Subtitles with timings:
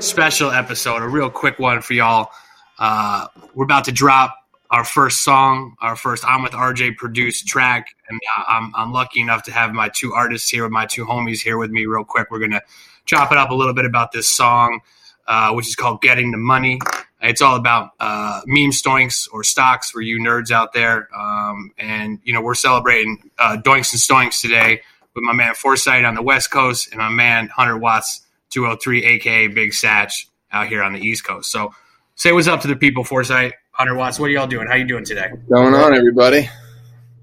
[0.00, 2.30] special episode, a real quick one for y'all.
[2.78, 4.36] Uh, we're about to drop
[4.70, 9.42] our first song, our first I'm with RJ produced track, and I'm, I'm lucky enough
[9.44, 11.86] to have my two artists here, my two homies here with me.
[11.86, 12.62] Real quick, we're gonna
[13.06, 14.80] chop it up a little bit about this song,
[15.26, 16.78] uh, which is called "Getting the Money."
[17.20, 22.20] It's all about uh, meme stoinks or stocks for you nerds out there, um, and
[22.22, 24.82] you know we're celebrating uh, doinks and stoinks today
[25.14, 28.20] with my man Forsyth on the West Coast and my man Hundred Watts
[28.50, 31.50] 203, aka Big Satch, out here on the East Coast.
[31.50, 31.72] So
[32.14, 33.52] say what's up to the people, Forsyth.
[33.72, 34.66] Hundred Watts, what are y'all doing?
[34.66, 35.30] How you doing today?
[35.48, 36.48] going on, everybody?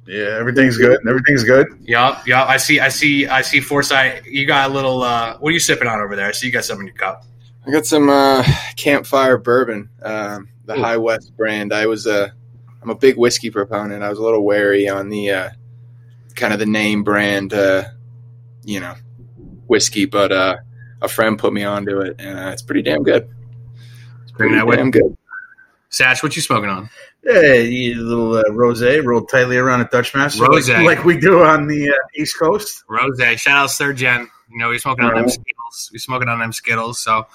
[0.07, 0.99] Yeah, everything's good.
[1.07, 1.67] Everything's good.
[1.81, 2.47] Yup, yup.
[2.47, 3.59] I see, I see, I see.
[3.59, 5.01] Forsyth, you got a little.
[5.01, 6.27] Uh, what are you sipping on over there?
[6.27, 7.25] I see you got something in your cup.
[7.67, 8.43] I got some uh,
[8.77, 10.81] campfire bourbon, um, the Ooh.
[10.81, 11.73] High West brand.
[11.73, 12.31] I was a,
[12.81, 14.03] I'm a big whiskey proponent.
[14.03, 15.49] I was a little wary on the uh,
[16.35, 17.85] kind of the name brand, uh,
[18.63, 18.93] you know,
[19.67, 20.57] whiskey, but uh,
[21.05, 23.29] a friend put me onto it, and uh, it's pretty damn good.
[24.23, 24.91] It's pretty damn you.
[24.91, 25.17] good.
[25.89, 26.89] Satch, what you smoking on?
[27.23, 30.85] Yeah, a little uh, rosé rolled tightly around a Dutch master, like, Rosé.
[30.85, 32.83] like we do on the uh, East Coast.
[32.87, 33.19] Rose.
[33.39, 34.29] Shout out Sir Jen.
[34.51, 35.89] You know, we're smoking on them Skittles.
[35.91, 36.99] We're smoking on them Skittles.
[36.99, 37.25] So,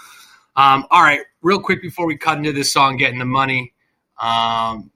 [0.56, 3.72] um, all right, real quick before we cut into this song, getting the money.
[4.18, 4.90] Um,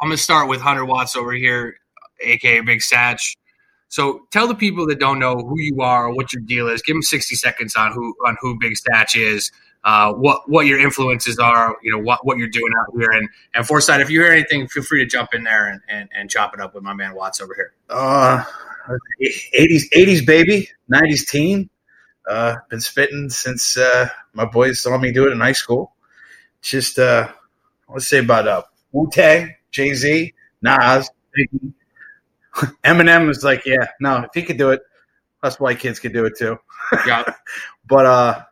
[0.00, 1.76] I'm gonna start with Hundred Watts over here,
[2.20, 3.36] aka Big Satch.
[3.92, 6.80] So, tell the people that don't know who you are, or what your deal is.
[6.80, 9.52] Give them 60 seconds on who on who Big Satch is.
[9.84, 13.28] Uh, what what your influences are, you know what what you're doing out here, and
[13.52, 14.00] and Forsyth.
[14.00, 16.60] If you hear anything, feel free to jump in there and, and, and chop it
[16.60, 17.74] up with my man Watts over here.
[17.90, 18.42] Uh,
[19.54, 21.68] 80s, 80s baby, 90s teen.
[22.26, 25.92] Uh, been spitting since uh, my boys saw me do it in high school.
[26.62, 27.28] Just, uh,
[27.90, 30.32] let's say about uh, Wu Tang, Jay Z,
[30.62, 31.74] Nas, Biggie.
[32.84, 34.80] Eminem was like, yeah, no, if he could do it,
[35.42, 36.58] us white kids could do it too.
[37.06, 37.24] Yeah.
[37.86, 38.42] But uh,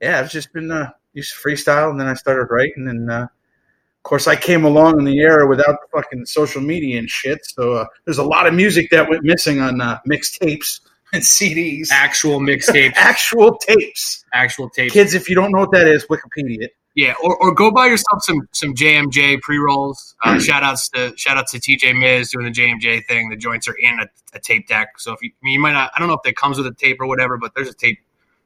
[0.00, 3.22] yeah, I've just been uh, used to freestyle, and then I started writing, and uh,
[3.22, 7.44] of course I came along in the era without fucking social media and shit.
[7.46, 10.80] So uh, there's a lot of music that went missing on uh, mixtapes
[11.14, 14.24] and CDs, Actual mixtapes, actual tapes.
[14.34, 14.92] actual tapes.
[14.92, 16.62] Kids, if you don't know what that is, Wikipedia.
[16.64, 16.72] it.
[16.96, 20.16] Yeah, or, or go buy yourself some some JMJ pre rolls.
[20.24, 23.28] Uh, shout outs to shout outs to TJ Miz doing the JMJ thing.
[23.28, 25.72] The joints are in a, a tape deck, so if you, I mean, you might
[25.72, 27.74] not, I don't know if that comes with a tape or whatever, but there's a
[27.74, 27.98] tape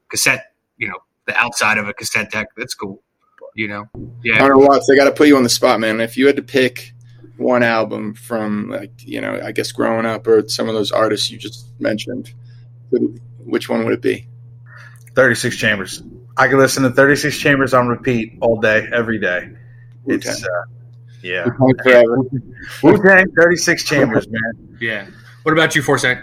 [0.09, 0.51] cassette.
[0.77, 2.49] You know, the outside of a cassette deck.
[2.57, 3.01] That's cool.
[3.55, 3.89] You know,
[4.21, 4.37] yeah.
[4.37, 6.01] Hundred Watts, I got to put you on the spot, man.
[6.01, 6.93] If you had to pick
[7.37, 11.31] one album from, like, you know, I guess growing up or some of those artists
[11.31, 12.33] you just mentioned,
[13.39, 14.27] which one would it be?
[15.15, 16.03] 36 Chambers.
[16.37, 19.49] I can listen to 36 Chambers on repeat all day, every day.
[20.07, 20.43] It's Wu-Tang.
[20.43, 20.63] uh,
[21.21, 22.17] yeah, Wu-Tang Forever.
[22.83, 24.77] Wu Tang, 36 Chambers, man.
[24.79, 25.05] Yeah.
[25.43, 26.19] What about you, Forsyth?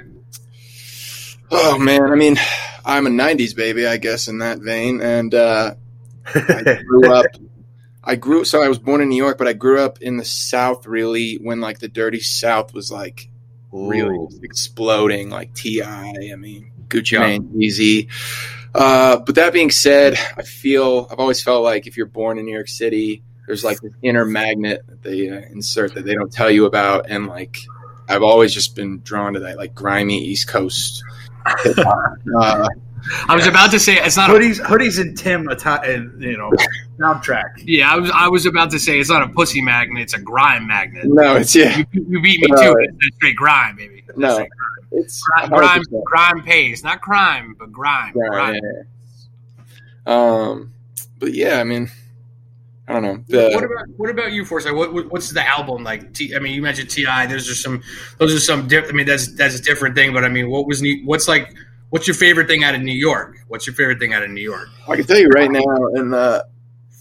[1.50, 2.36] Oh man, I mean,
[2.84, 5.74] I'm a '90s baby, I guess, in that vein, and uh,
[6.34, 7.26] I grew up.
[8.04, 10.24] I grew so I was born in New York, but I grew up in the
[10.24, 10.86] South.
[10.86, 13.28] Really, when like the dirty South was like
[13.72, 14.28] really Ooh.
[14.30, 15.82] just exploding, like Ti.
[15.82, 17.20] I mean, Gucci Yeah.
[17.20, 18.08] Mane, Easy.
[18.78, 22.46] Uh, but that being said, I feel I've always felt like if you're born in
[22.46, 26.32] New York City, there's like this inner magnet that they uh, insert that they don't
[26.32, 27.58] tell you about, and like
[28.08, 31.02] I've always just been drawn to that like grimy East Coast.
[32.36, 32.68] uh,
[33.28, 34.30] I was about to say it's not.
[34.30, 36.50] A, hoodies, hoodies, and Tim, atti- and you know,
[36.98, 37.44] soundtrack.
[37.64, 40.02] yeah, I was I was about to say it's not a pussy magnet.
[40.02, 41.04] It's a grime magnet.
[41.06, 42.56] no, it's yeah, You, you beat me No.
[42.62, 42.90] to it.
[43.00, 44.02] That's straight grime, baby.
[44.06, 44.48] That's no, straight
[44.90, 46.04] it's Grime, grime, 100%.
[46.04, 48.12] grime pays, not crime, but grime.
[48.16, 48.54] Yeah, grime.
[48.54, 48.60] yeah,
[50.06, 50.12] yeah.
[50.14, 50.72] Um,
[51.18, 51.90] but yeah, I mean,
[52.86, 53.48] I don't know.
[53.50, 54.72] what about what about you, Forsyth?
[54.74, 56.14] What, what what's the album like?
[56.14, 57.04] T, I mean, you mentioned Ti.
[57.28, 57.82] Those are some.
[58.18, 58.66] Those are some.
[58.66, 60.14] Diff, I mean, that's that's a different thing.
[60.14, 61.54] But I mean, what was New, what's like?
[61.90, 63.38] What's your favorite thing out of New York?
[63.48, 64.68] What's your favorite thing out of New York?
[64.88, 65.64] I can tell you right now,
[65.94, 66.42] and uh,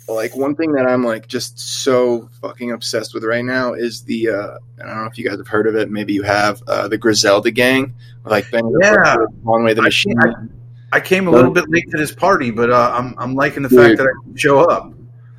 [0.07, 4.29] like one thing that I'm like just so fucking obsessed with right now is the
[4.29, 5.91] uh, I don't know if you guys have heard of it.
[5.91, 7.93] Maybe you have uh, the Griselda Gang,
[8.23, 8.95] like Benny the Yeah.
[9.15, 10.17] Butcher, Conway the I Machine.
[10.17, 10.51] can't-
[10.93, 13.67] I came a little bit late to this party, but uh, I'm I'm liking the
[13.69, 13.77] Dude.
[13.79, 14.93] fact that I can show up.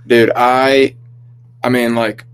[0.06, 0.95] dude i
[1.65, 2.25] i mean like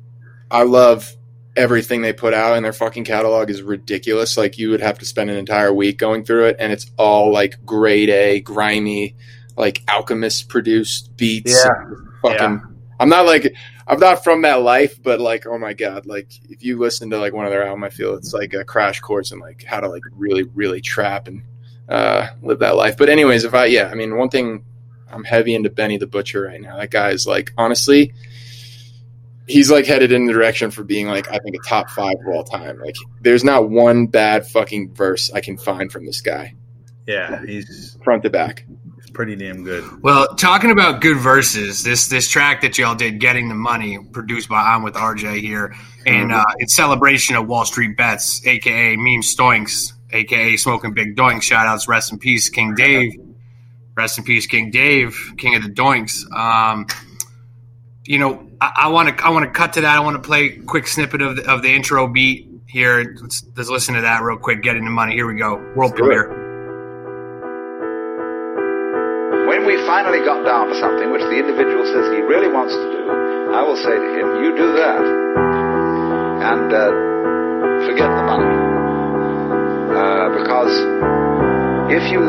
[0.50, 1.12] i love
[1.56, 4.36] everything they put out in their fucking catalog is ridiculous.
[4.36, 7.32] Like you would have to spend an entire week going through it and it's all
[7.32, 9.14] like grade a grimy
[9.56, 11.64] like alchemist produced beats.
[11.64, 11.94] Yeah.
[12.22, 12.60] fucking
[13.00, 13.54] i'm not like
[13.86, 17.18] i'm not from that life but like oh my god like if you listen to
[17.18, 19.80] like one of their album i feel it's like a crash course in like how
[19.80, 21.42] to like really really trap and
[21.88, 22.96] uh live that life.
[22.96, 24.64] But anyways if i yeah i mean one thing
[25.10, 26.78] i'm heavy into benny the butcher right now.
[26.78, 28.14] That guy is like honestly
[29.46, 32.34] he's like headed in the direction for being like I think a top five of
[32.34, 32.78] all time.
[32.80, 36.54] Like there's not one bad fucking verse I can find from this guy,
[37.06, 38.64] Yeah, he's front to back.
[39.12, 39.84] pretty damn good.
[40.02, 44.48] Well, talking about good verses, this this track that y'all did, "Getting the Money," produced
[44.48, 45.74] by I'm with RJ here,
[46.06, 51.42] and uh, it's celebration of Wall Street Bets, aka Meme Stoinks, aka Smoking Big Doinks.
[51.42, 53.12] Shout outs, rest in peace, King Dave.
[53.96, 56.28] Rest in peace, King Dave, King of the Doinks.
[56.36, 56.86] Um,
[58.04, 59.96] you know, I want to I want to cut to that.
[59.96, 63.16] I want to play a quick snippet of the, of the intro beat here.
[63.20, 64.62] Let's, let's listen to that real quick.
[64.62, 65.14] Getting the money.
[65.14, 65.56] Here we go.
[65.76, 66.28] World premiere.
[69.48, 72.86] When we finally got down to something which the individual says he really wants to
[72.90, 73.02] do,
[73.54, 75.02] I will say to him, you do that.
[76.44, 76.90] And uh,
[77.86, 78.50] forget the money.
[79.94, 80.74] Uh, because
[81.92, 82.20] if you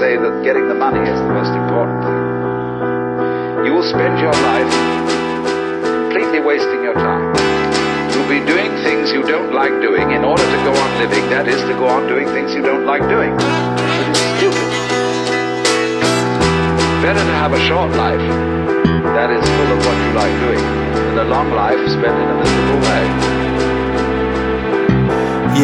[0.00, 5.21] say that getting the money is the most important thing, you will spend your life
[6.12, 7.34] completely wasting your time.
[8.12, 11.24] You'll be doing things you don't like doing in order to go on living.
[11.30, 13.32] That is, to go on doing things you don't like doing.
[13.32, 14.72] It is stupid
[17.02, 18.20] better to have a short life
[19.16, 20.64] that is full of what you like doing
[21.16, 23.04] than a long life spent in a miserable way.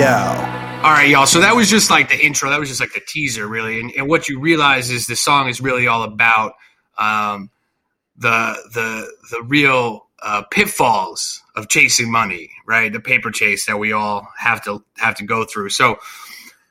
[0.01, 1.27] Yeah, All right, y'all.
[1.27, 2.51] So that was just like the intro.
[2.51, 3.81] That was just like the teaser, really.
[3.81, 6.55] And, and what you realize is the song is really all about
[6.99, 7.51] um,
[8.17, 12.93] the the the real uh, pitfalls of chasing money, right?
[12.93, 15.71] The paper chase that we all have to have to go through.
[15.71, 15.99] So,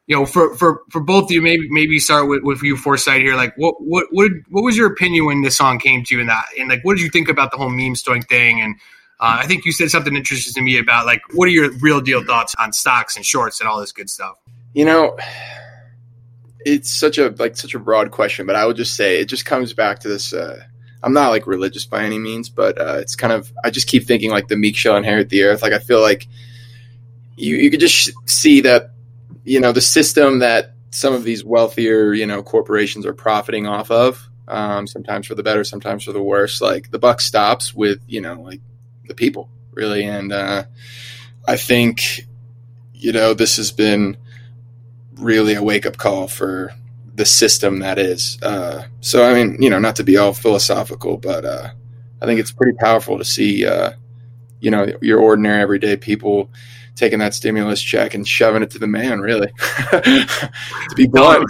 [0.06, 3.22] you know, for for for both of you, maybe maybe start with, with you, Forsyth
[3.22, 3.36] here.
[3.36, 6.30] Like, what what what what was your opinion when this song came to you, and
[6.30, 8.62] that, and like, what did you think about the whole meme storing thing?
[8.62, 8.76] And
[9.20, 12.02] uh, I think you said something interesting to me about like, what are your real
[12.02, 14.36] deal thoughts on stocks and shorts and all this good stuff?
[14.74, 15.18] You know,
[16.60, 19.46] it's such a like such a broad question, but I would just say it just
[19.46, 20.34] comes back to this.
[20.34, 20.64] Uh,
[21.04, 24.06] I'm not like religious by any means, but uh, it's kind of I just keep
[24.06, 25.62] thinking like the meek shall inherit the earth.
[25.62, 26.28] Like I feel like
[27.36, 28.92] you you could just see that
[29.44, 33.92] you know the system that some of these wealthier you know corporations are profiting off
[33.92, 34.28] of.
[34.48, 36.62] Um, sometimes for the better, sometimes for the worse.
[36.62, 38.62] Like the buck stops with you know like
[39.08, 40.64] the people really, and uh,
[41.48, 42.26] I think
[42.94, 44.18] you know this has been
[45.16, 46.74] really a wake up call for
[47.18, 48.38] the system that is.
[48.42, 51.70] Uh, so I mean, you know, not to be all philosophical, but uh,
[52.22, 53.92] I think it's pretty powerful to see, uh,
[54.62, 56.50] you know, your ordinary everyday people
[56.96, 59.20] taking that stimulus check and shoving it to the man.
[59.20, 59.48] Really,
[59.92, 61.50] to be blunt.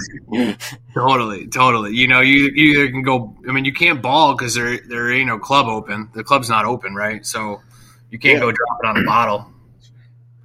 [0.93, 1.93] Totally, totally.
[1.93, 3.35] You know, you, you either can go.
[3.47, 6.09] I mean, you can't ball because there there ain't no club open.
[6.13, 7.25] The club's not open, right?
[7.25, 7.61] So
[8.09, 8.39] you can't Yeah.
[8.39, 9.51] go drop it on a bottle.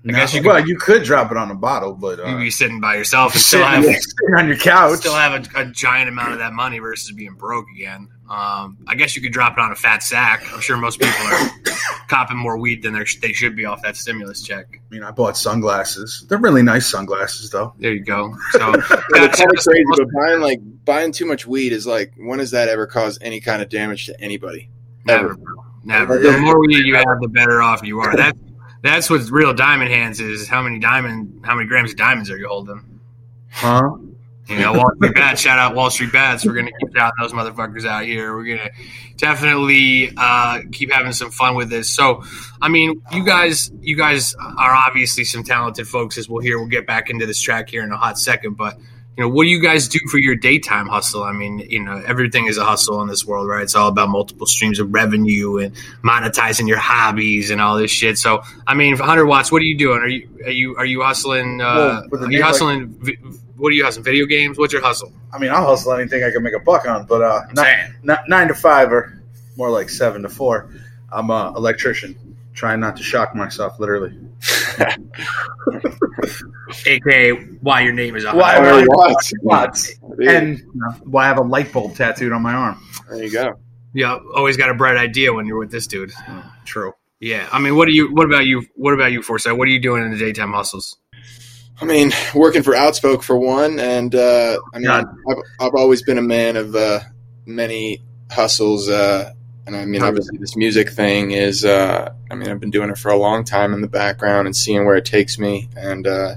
[0.04, 2.24] I No, guess you could- well, you could drop it on a bottle, but uh,
[2.26, 4.98] You'd be sitting by yourself and still sitting, have sitting on your couch.
[4.98, 8.08] still have a, a giant amount of that money versus being broke again.
[8.28, 10.42] Um, I guess you could drop it on a fat sack.
[10.52, 11.50] I'm sure most people are
[12.08, 14.66] copping more weed than they're, they should be off that stimulus check.
[14.72, 16.24] I mean, I bought sunglasses.
[16.28, 17.74] They're really nice sunglasses, though.
[17.78, 18.34] There you go.
[18.52, 18.88] So it's
[19.38, 22.68] kind of crazy, but buying like buying too much weed is like when has that
[22.68, 24.68] ever caused any kind of damage to anybody?
[25.04, 25.64] Never, bro.
[25.84, 26.18] never.
[26.18, 28.16] The more weed you have, the better off you are.
[28.16, 28.38] That's
[28.82, 30.48] that's what real diamond hands is.
[30.48, 33.00] How many diamond, how many grams of diamonds are you holding?
[33.50, 33.82] Huh?
[34.48, 35.40] You know, Wall Street Bets.
[35.40, 36.44] Shout out Wall Street Bets.
[36.44, 38.34] We're gonna keep shouting those motherfuckers out here.
[38.34, 38.70] We're gonna
[39.16, 41.88] definitely uh, keep having some fun with this.
[41.88, 42.24] So,
[42.60, 46.58] I mean, you guys, you guys are obviously some talented folks, as we'll hear.
[46.58, 48.78] We'll get back into this track here in a hot second, but.
[49.16, 51.22] You know, what do you guys do for your daytime hustle?
[51.22, 53.62] I mean, you know, everything is a hustle in this world, right?
[53.62, 58.16] It's all about multiple streams of revenue and monetizing your hobbies and all this shit.
[58.16, 59.98] So, I mean, for Hundred Watts, what are you doing?
[60.00, 61.60] Are you are you are you hustling?
[61.60, 62.88] Uh, well, are you hustling?
[63.00, 63.18] vi-
[63.56, 64.04] what are you hustling?
[64.04, 64.56] Video games?
[64.58, 65.12] What's your hustle?
[65.32, 68.18] I mean, I'll hustle anything I can make a buck on, but uh, nine, nine,
[68.28, 69.22] nine to five or
[69.56, 70.70] more like seven to four.
[71.10, 74.18] I'm a electrician, trying not to shock myself, literally.
[76.86, 77.30] aka
[77.60, 78.66] why your name is on Why- it.
[78.66, 79.16] Or what?
[79.42, 79.94] Watts.
[80.26, 82.82] And you know, why I have a light bulb tattooed on my arm.
[83.10, 83.54] there you go.
[83.94, 86.12] Yeah, always got a bright idea when you're with this dude.
[86.64, 86.94] True.
[87.20, 88.12] Yeah, I mean, what do you?
[88.12, 88.64] What about you?
[88.74, 89.56] What about you, Forsyth?
[89.56, 90.96] What are you doing in the daytime hustles?
[91.80, 95.04] I mean, working for Outspoke for one, and uh, I mean, I've,
[95.60, 97.00] I've always been a man of uh,
[97.44, 99.32] many hustles, uh,
[99.66, 101.64] and I mean, obviously, this music thing is.
[101.64, 104.56] Uh, I mean, I've been doing it for a long time in the background and
[104.56, 106.34] seeing where it takes me, and uh,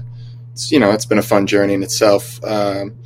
[0.52, 2.42] it's you know, it's been a fun journey in itself.
[2.44, 2.96] Um,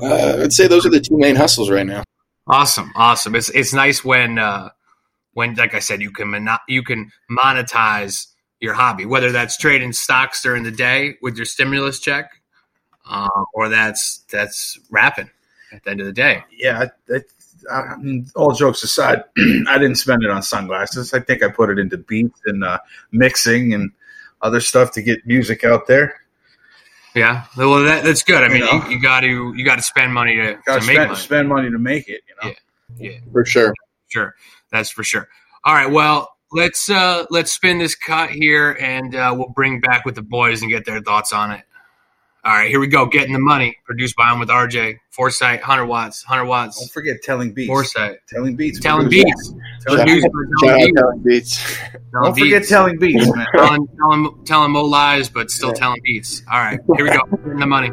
[0.00, 2.04] uh, I'd say those are the two main hustles right now.
[2.46, 3.34] Awesome, awesome.
[3.34, 4.70] It's it's nice when uh,
[5.32, 8.28] when like I said, you can mono- you can monetize
[8.60, 12.30] your hobby, whether that's trading stocks during the day with your stimulus check,
[13.08, 15.30] uh, or that's that's rapping
[15.72, 16.44] at the end of the day.
[16.56, 17.20] Yeah, I,
[17.70, 19.22] I, I mean, all jokes aside,
[19.68, 21.12] I didn't spend it on sunglasses.
[21.14, 22.78] I think I put it into beats and uh,
[23.10, 23.90] mixing and
[24.40, 26.20] other stuff to get music out there.
[27.14, 28.42] Yeah, well, that, that's good.
[28.42, 28.84] I You mean, know?
[28.88, 31.08] you, you got to you got to spend money to, Got to to make spend,
[31.10, 31.20] money.
[31.20, 32.22] spend money to make it.
[32.28, 32.54] You know,
[32.98, 33.18] Yeah.
[33.32, 33.74] for sure.
[34.08, 34.34] Sure,
[34.70, 35.28] that's for sure.
[35.64, 40.04] All right, well, let's uh let's spin this cut here, and uh, we'll bring back
[40.06, 41.64] with the boys and get their thoughts on it.
[42.44, 43.06] All right, here we go.
[43.06, 46.80] Getting the money, produced by I'm with RJ Forsyth, hundred watts, hundred watts.
[46.80, 47.68] don't forget telling beats.
[47.68, 48.80] Forsyth, Telling beats.
[48.80, 49.54] telling beats,
[49.86, 50.26] Telling beats.
[50.26, 51.78] telling beats, Telling Beats.
[51.78, 53.46] telling Don't forget telling beats, man.
[53.54, 56.42] telling, telling, telling Mo lies, but still telling beats.
[56.50, 57.20] All right, here we go.
[57.30, 57.90] Getting the money.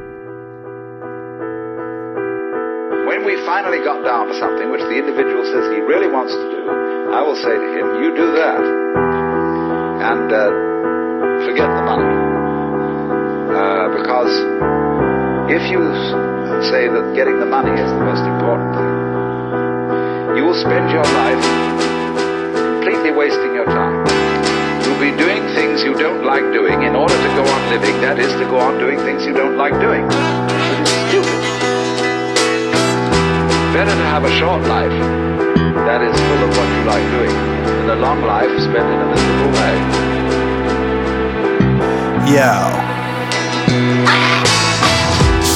[3.05, 6.41] When we finally got down to something which the individual says he really wants to
[6.41, 8.61] do, I will say to him, you do that.
[10.09, 12.28] And uh, forget the money.
[13.59, 14.31] Uh, because
[15.51, 15.83] if you
[16.71, 21.43] say that getting the money is the most important thing, you will spend your life
[22.55, 23.99] completely wasting your time.
[24.87, 27.99] You'll be doing things you don't like doing in order to go on living.
[27.99, 30.07] That is to go on doing things you don't like doing.
[30.07, 31.39] It is stupid.
[33.75, 34.95] Better to have a short life
[35.83, 37.35] that is full of what you like doing
[37.75, 39.75] than a long life spent in a miserable way.
[42.39, 42.88] Yo.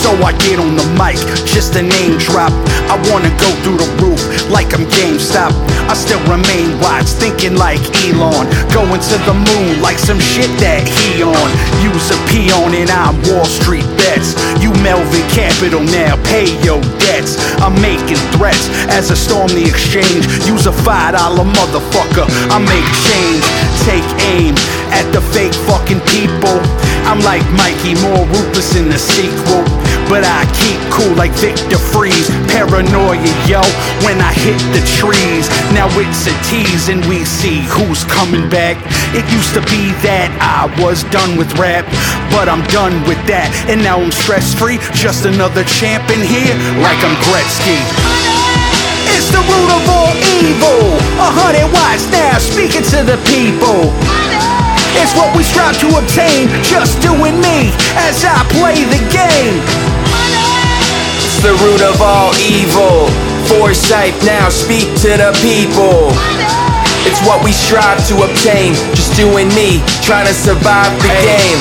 [0.03, 1.15] So I get on the mic,
[1.48, 2.51] just a name drop.
[2.91, 4.19] I wanna go through the roof
[4.51, 5.55] like I'm GameStop.
[5.88, 8.51] I still remain wise, thinking like Elon.
[8.75, 11.50] Going to the moon like some shit that he on.
[11.79, 14.36] Use a peon and I'm Wall Street bets.
[14.60, 17.39] You Melvin Capital now, pay your debts.
[17.63, 20.27] I'm making threats as I storm the exchange.
[20.43, 22.27] Use a five dollar motherfucker.
[22.51, 23.43] I make change,
[23.83, 24.55] take aim
[24.95, 26.55] at the fake fucking people.
[27.03, 29.63] I'm like Mikey, more ruthless in the sequel.
[30.07, 32.29] But I keep cool like Victor Fries.
[32.47, 33.61] Paranoia, yo,
[34.07, 35.47] when I hit the trees.
[35.75, 38.79] Now it's a tease and we see who's coming back.
[39.15, 41.85] It used to be that I was done with rap,
[42.31, 43.51] but I'm done with that.
[43.67, 44.79] And now I'm stress free.
[44.95, 48.12] Just another champ in here, like I'm Gretzky.
[49.33, 50.13] It's the root of all
[50.45, 50.93] evil.
[51.17, 53.89] A hundred watts now, speaking to the people.
[54.93, 59.57] It's what we strive to obtain, just doing me as I play the game.
[61.17, 63.09] It's the root of all evil.
[63.49, 66.13] Forsyth now speak to the people.
[67.09, 68.77] It's what we strive to obtain.
[68.93, 71.57] Just doing me, trying to survive the game.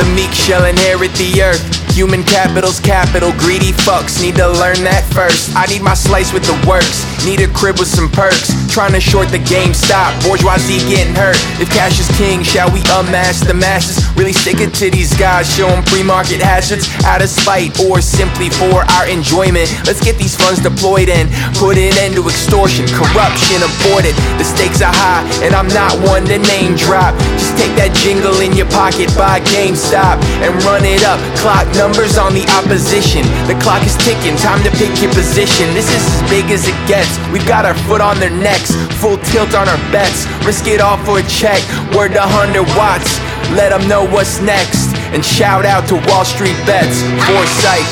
[0.00, 1.79] The meek shall inherit the earth.
[2.00, 3.30] Human capital's capital.
[3.32, 5.54] Greedy fucks need to learn that first.
[5.54, 7.04] I need my slice with the works.
[7.26, 8.59] Need a crib with some perks.
[8.70, 10.14] Trying to short the game stop.
[10.22, 11.34] Bourgeoisie getting hurt.
[11.58, 13.98] If cash is king, shall we unmask the masses?
[14.14, 15.50] Really stick it to these guys.
[15.50, 19.66] Show them pre market hazards out of spite or simply for our enjoyment.
[19.84, 21.26] Let's get these funds deployed and
[21.58, 22.86] put an end to extortion.
[22.94, 24.14] Corruption aborted.
[24.38, 27.18] The stakes are high, and I'm not one to name drop.
[27.42, 31.18] Just take that jingle in your pocket, buy GameStop, and run it up.
[31.42, 33.26] Clock numbers on the opposition.
[33.50, 35.74] The clock is ticking, time to pick your position.
[35.74, 37.18] This is as big as it gets.
[37.34, 38.69] We've got our foot on their necks,
[39.00, 40.28] full tilt on our bets.
[40.44, 41.64] Risk it all for a check.
[41.96, 43.16] Word to 100 watts.
[43.56, 44.92] Let them know what's next.
[45.16, 47.00] And shout out to Wall Street Bets.
[47.24, 47.88] Forsyth.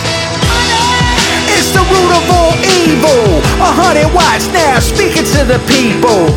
[1.57, 3.41] It's the root of all evil.
[3.59, 6.29] A hundred watts now, speaking to the people.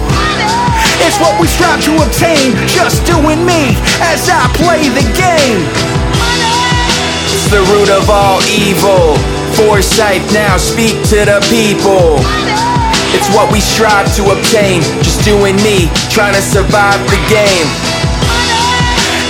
[1.03, 5.61] It's what we strive to obtain, just doing me as I play the game.
[7.27, 9.19] It's the root of all evil.
[9.53, 12.50] Forsyth now speak to the people.
[13.21, 14.81] It's what we strive to obtain.
[15.05, 17.69] Just doing me, trying to survive the game.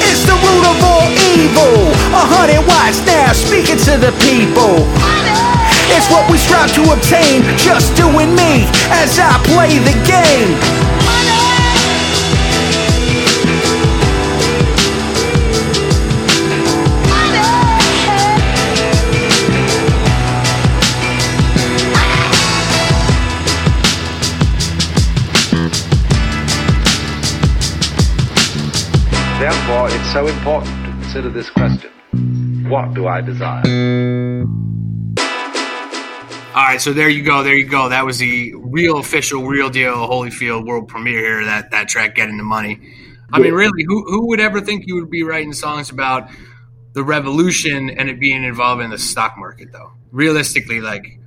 [0.07, 1.91] It's the root of all evil.
[2.15, 4.87] A hundred watts now, speaking to the people.
[5.91, 8.63] It's what we strive to obtain, just doing me
[8.95, 10.80] as I play the game.
[30.11, 31.89] It's so important to consider this question.
[32.69, 33.63] What do I desire?
[36.53, 37.87] All right, so there you go, there you go.
[37.87, 41.45] That was the real official, real deal Holyfield world premiere here.
[41.45, 42.81] That that track, getting the money.
[43.31, 46.29] I mean, really, who who would ever think you would be writing songs about
[46.91, 49.93] the revolution and it being involved in the stock market, though?
[50.11, 51.19] Realistically, like,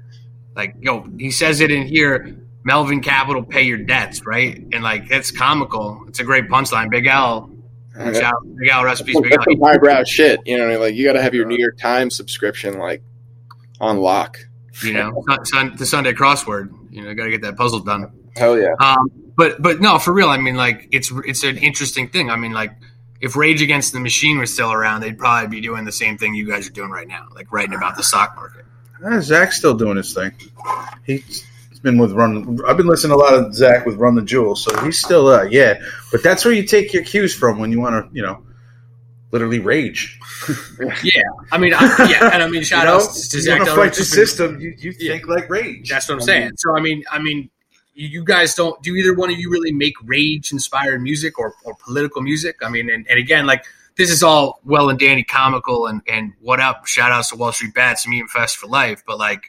[0.55, 2.37] like yo, he says it in here.
[2.67, 4.57] Melvin Capital, pay your debts, right?
[4.73, 6.05] And like, it's comical.
[6.09, 6.91] It's a great punchline.
[6.91, 7.51] Big L,
[7.97, 9.21] shout out, Big L recipes.
[9.21, 9.55] Big That's L.
[9.55, 10.41] some highbrow shit.
[10.45, 13.03] You know, like you got to have your New York Times subscription like
[13.81, 14.39] on lock.
[14.83, 16.71] You know, sun, sun, the Sunday crossword.
[16.91, 18.13] You know, got to get that puzzle done.
[18.37, 18.75] Hell yeah.
[18.81, 20.29] Um, but but no, for real.
[20.29, 22.31] I mean, like it's it's an interesting thing.
[22.31, 22.73] I mean, like
[23.21, 26.35] if Rage Against the Machine was still around, they'd probably be doing the same thing
[26.35, 28.65] you guys are doing right now, like writing about the stock market.
[29.05, 30.33] Uh, Zack's still doing his thing.
[31.05, 31.47] He's he's
[31.85, 32.59] been with Run.
[32.67, 35.29] I've been listening to a lot of Zack with Run the Jewel, so he's still
[35.29, 35.79] uh yeah.
[36.11, 38.43] But that's where you take your cues from when you want to, you know,
[39.31, 40.19] literally rage.
[41.03, 41.23] Yeah,
[41.53, 43.59] I mean, I, yeah, and I mean, shout you know, outs to you Zack.
[43.61, 44.61] want to fight the system.
[44.61, 45.13] You, you Yeah.
[45.13, 45.89] think like rage.
[45.89, 46.45] That's what I'm I saying.
[46.47, 47.49] mean, So I mean, I mean,
[47.95, 51.55] you you guys don't do either one of you really make rage inspired music or,
[51.65, 52.57] or political music.
[52.63, 53.65] I mean, and, and again, like
[53.97, 56.87] this is all well and dandy comical and and what up?
[56.87, 59.03] Shout outs to Wall Street Bets, Meme Fest for life.
[59.07, 59.45] But like,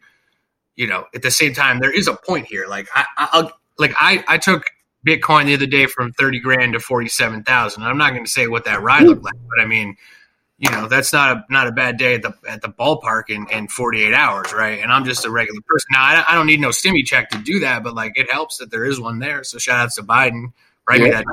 [0.76, 2.66] you know, at the same time, there is a point here.
[2.68, 4.66] Like I, I'll, like I I took
[5.06, 7.84] Bitcoin the other day from thirty grand to forty seven thousand.
[7.84, 9.98] I'm not going to say what that ride looked like, but I mean.
[10.58, 13.46] You know that's not a not a bad day at the at the ballpark in,
[13.50, 14.82] in 48 hours, right?
[14.82, 15.88] And I'm just a regular person.
[15.92, 18.60] Now I, I don't need no stimmy check to do that, but like it helps
[18.60, 19.44] that there is one there.
[19.44, 20.54] So shout outs to Biden.
[20.88, 21.26] Write me that.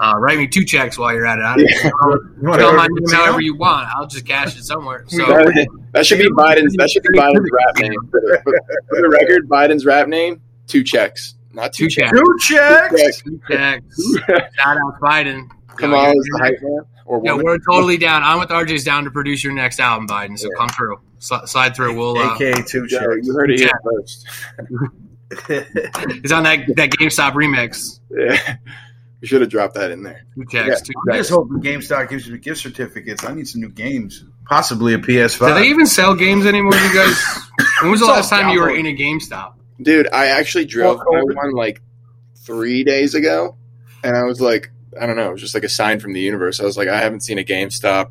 [0.00, 1.44] uh, write me two checks while you're at it.
[1.44, 1.84] I don't Yeah.
[1.84, 3.88] you wanna Spell go my name however you want.
[3.94, 5.04] I'll just cash it somewhere.
[5.08, 6.74] So that, that should be Biden's.
[6.76, 7.92] That should be Biden's rap name.
[8.10, 12.12] For the, record, Biden's rap name: two checks, not two, two checks.
[12.12, 12.96] Two checks.
[13.02, 13.22] checks.
[13.22, 14.14] Two checks.
[14.26, 15.48] Shout out Biden.
[15.76, 18.22] Come on, you're- is the hype man or Yeah, we're totally down.
[18.22, 20.38] I'm with RJ's down to produce your next album, Biden.
[20.38, 21.98] So come through, Sli- slide through.
[21.98, 22.16] We'll.
[22.16, 23.26] Uh, AKA two Yeah, checks.
[23.26, 24.26] you heard it here first.
[25.48, 28.00] it's on that that GameStop remix.
[28.10, 28.56] Yeah,
[29.20, 30.24] we should have dropped that in there.
[30.34, 30.68] Two checks.
[30.68, 30.74] Yeah.
[30.76, 33.24] Two I'm just hoping GameStop gives me gift certificates.
[33.24, 35.48] I need some new games, possibly a PS5.
[35.48, 36.74] Do they even sell games anymore?
[36.74, 37.22] You guys?
[37.80, 39.54] When was the last time you were in a GameStop?
[39.80, 41.82] Dude, I actually drove by Well, one like
[42.44, 43.56] three days ago,
[44.04, 44.70] and I was like,
[45.00, 46.60] I don't know, it was just like a sign from the universe.
[46.60, 48.10] I was like, I haven't seen a GameStop.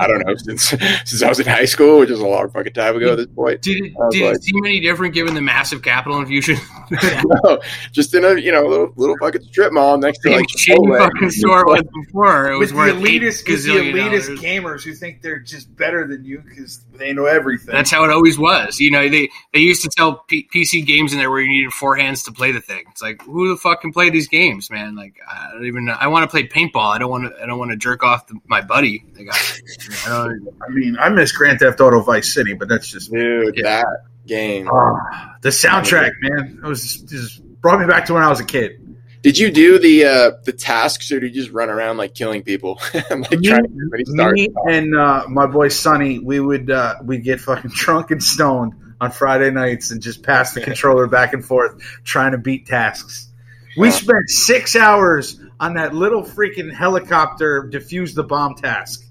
[0.00, 0.70] I don't know since
[1.04, 3.26] since I was in high school, which is a long fucking time ago at this
[3.26, 3.62] point.
[3.62, 6.56] Did it, did like- it seem any different given the massive capital infusion?
[7.44, 7.60] no,
[7.92, 10.98] just in a you know little little fucking strip mall next to like shitty Chipotle.
[10.98, 12.52] fucking store it was before.
[12.52, 14.40] It was with the elitist, with the elitist dollars.
[14.40, 17.74] gamers who think they're just better than you because they know everything.
[17.74, 18.80] That's how it always was.
[18.80, 21.72] You know, they they used to tell P- PC games in there where you needed
[21.72, 22.84] four hands to play the thing.
[22.90, 24.94] It's like who the fuck can play these games, man?
[24.96, 25.84] Like I don't even.
[25.86, 25.96] know.
[25.98, 26.94] I want to play paintball.
[26.94, 27.42] I don't want to.
[27.42, 29.04] I don't want to jerk off the, my buddy.
[29.16, 30.26] Like, I, I
[30.66, 33.62] I mean, I miss Grand Theft Auto Vice City, but that's just Dude, Yeah.
[33.82, 33.86] that
[34.26, 34.68] game.
[34.72, 36.60] Ah, the soundtrack, man.
[36.62, 38.80] It was just brought me back to when I was a kid.
[39.22, 42.42] Did you do the uh, the tasks, or did you just run around like killing
[42.42, 44.34] people, like trying to get ready to start?
[44.34, 48.74] Me and uh, my boy Sonny, we would uh, we'd get fucking drunk and stoned
[49.00, 53.28] on Friday nights and just pass the controller back and forth trying to beat tasks.
[53.76, 59.04] We spent six hours on that little freaking helicopter defuse the bomb task.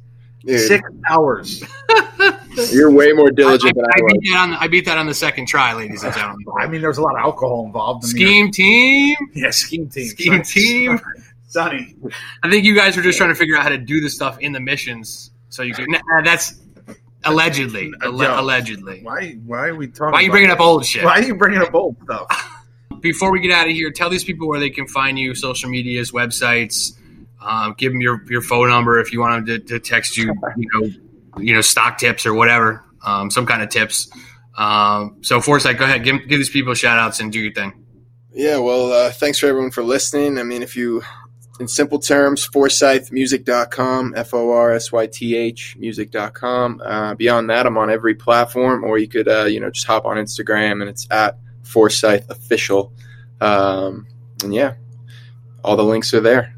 [0.45, 1.63] Dude, Six hours.
[2.71, 4.13] you're way more I, diligent than I, I was.
[4.13, 4.53] beat that on.
[4.55, 6.45] I beat that on the second try, ladies and gentlemen.
[6.59, 8.05] I mean, there was a lot of alcohol involved.
[8.05, 9.15] I mean, Scheme team.
[9.33, 10.99] yeah, scheme team, Scheme team.
[11.47, 11.95] Sonny.
[12.43, 14.39] I think you guys were just trying to figure out how to do the stuff
[14.39, 15.85] in the missions, so you could.
[15.89, 16.59] Nah, that's
[17.25, 17.91] allegedly.
[18.01, 18.39] Alle- No.
[18.39, 19.01] allegedly.
[19.03, 19.33] Why?
[19.45, 20.11] Why are we talking?
[20.13, 21.03] Why are you about bringing up old shit?
[21.03, 22.57] Why are you bringing up old stuff?
[23.01, 25.69] Before we get out of here, tell these people where they can find you, social
[25.69, 26.93] medias, websites.
[27.41, 30.33] Um, give them your, your phone number if you want them to, to text you,
[30.57, 30.89] you know,
[31.39, 34.09] you know, stock tips or whatever, um, some kind of tips.
[34.57, 37.73] Um, so Forsyth, go ahead, give, give these people shout outs and do your thing.
[38.33, 40.37] Yeah, well, uh, thanks for everyone for listening.
[40.37, 41.01] I mean, if you,
[41.59, 46.81] in simple terms, forsythmusic.com, F O R S Y T H music.com.
[46.83, 50.05] Uh, beyond that, I'm on every platform, or you could, uh, you know, just hop
[50.05, 52.93] on Instagram and it's at Forsyth Official.
[53.41, 54.07] Um,
[54.43, 54.75] and yeah,
[55.63, 56.55] all the links are there.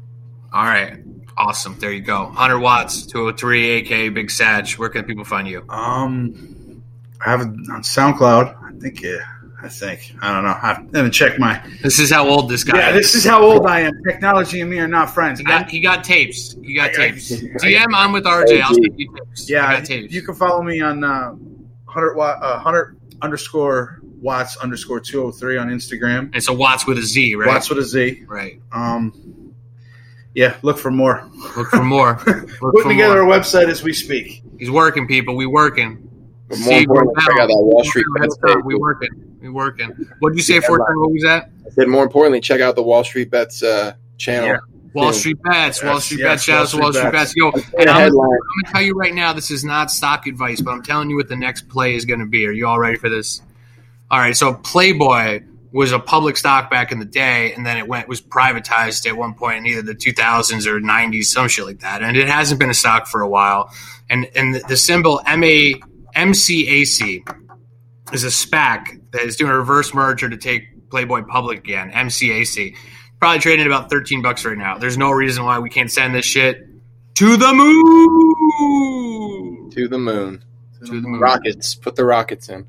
[0.54, 0.98] All right.
[1.36, 1.76] Awesome.
[1.80, 2.24] There you go.
[2.24, 4.78] 100 watts, 203, aka Big Satch.
[4.78, 5.64] Where can people find you?
[5.68, 6.82] Um,
[7.24, 8.56] I have it on SoundCloud.
[8.76, 9.02] I think.
[9.02, 9.16] Yeah,
[9.60, 10.14] I think.
[10.22, 10.56] I don't know.
[10.62, 11.60] I'm gonna check my.
[11.82, 12.94] This is how old this guy Yeah, is.
[13.06, 13.92] this is how old I am.
[14.08, 15.40] Technology and me are not friends.
[15.40, 16.54] He got, he got tapes.
[16.62, 17.32] He got I- I- tapes.
[17.32, 18.60] DM, I'm with RJ.
[18.62, 19.50] I'll send you tapes.
[19.50, 20.14] Yeah, got tapes.
[20.14, 21.34] you can follow me on uh,
[21.86, 26.30] hundred watt, uh, hundred underscore watts underscore two hundred three on Instagram.
[26.36, 27.48] It's a Watts with a Z, right?
[27.48, 28.24] Watts with a Z.
[28.28, 28.60] Right.
[28.70, 29.43] Um,
[30.34, 31.28] yeah, look for more.
[31.56, 32.20] Look for more.
[32.26, 33.34] Look for Putting together more.
[33.34, 34.42] a website as we speak.
[34.58, 35.36] He's working, people.
[35.36, 36.08] We working.
[36.48, 38.56] But more Steve importantly, check out that Wall Street Bets page.
[38.64, 39.36] We working.
[39.40, 39.88] We working.
[40.18, 40.86] What did you say Yeah, for man.
[41.00, 41.50] What was that?
[41.66, 44.48] I said more importantly, check out the Wall Street Bets uh, channel.
[44.48, 44.56] Yeah.
[44.92, 45.82] Wall Street Bets.
[45.82, 46.42] Wall Street yes, Bets.
[46.44, 47.34] Shout out to Wall Wall Street Street Bets.
[47.34, 47.36] Bets.
[47.36, 49.90] Yo, And and a I'm, I'm going to tell you right now, this is not
[49.90, 52.46] stock advice, but I'm telling you what the next play is going to be.
[52.46, 53.42] Are you all ready for this?
[54.10, 54.36] All right.
[54.36, 55.42] So Playboy
[55.74, 59.16] was a public stock back in the day, and then it went was privatized at
[59.16, 62.00] one point in either the 2000s or 90s, some shit like that.
[62.00, 63.70] And it hasn't been a stock for a while.
[64.08, 65.74] And and the, the symbol M A
[66.14, 67.24] M C A C
[68.12, 71.90] is a SPAC that is doing a reverse merger to take Playboy public again.
[71.90, 72.76] MCAC
[73.18, 74.78] probably trading at about thirteen bucks right now.
[74.78, 76.68] There's no reason why we can't send this shit
[77.14, 78.90] to the moon.
[79.70, 80.44] To the moon.
[80.84, 81.20] To the moon.
[81.20, 81.74] Rockets.
[81.74, 82.64] Put the rockets in.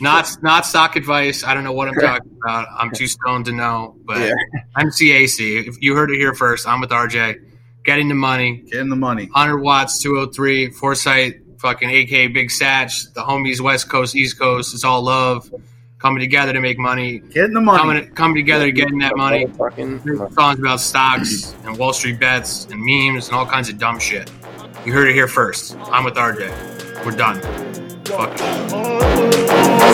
[0.00, 1.44] Not not stock advice.
[1.44, 2.68] I don't know what I'm talking about.
[2.76, 3.96] I'm too stoned to know.
[4.04, 4.34] But Yeah.
[4.76, 5.66] MCAC.
[5.66, 7.36] If you heard it here first, I'm with RJ.
[7.84, 8.64] Getting the money.
[8.70, 9.24] Getting the money.
[9.32, 14.74] 100 watts, 203, Forsyth, fucking AK Big Satch, the homies West Coast, East Coast.
[14.74, 15.50] It's all love.
[15.98, 17.18] Coming together to make money.
[17.18, 17.78] Getting the money.
[17.78, 19.46] Coming coming together to getting that money.
[19.46, 20.00] Fucking.
[20.32, 24.30] Songs about stocks and Wall Street bets and memes and all kinds of dumb shit.
[24.84, 25.76] You heard it here first.
[25.90, 27.04] I'm with RJ.
[27.04, 27.40] We're done.
[28.04, 29.87] Fuck it.